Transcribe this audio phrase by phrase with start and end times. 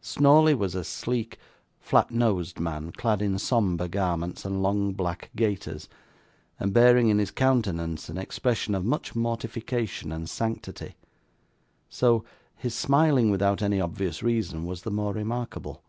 [0.00, 1.36] Snawley was a sleek,
[1.80, 5.88] flat nosed man, clad in sombre garments, and long black gaiters,
[6.60, 10.94] and bearing in his countenance an expression of much mortification and sanctity;
[11.88, 12.24] so,
[12.54, 15.82] his smiling without any obvious reason was the more remarkable.